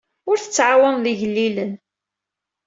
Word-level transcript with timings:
Ur 0.29 0.37
tettɛawaneḍ 0.39 1.05
igellilen. 1.13 1.71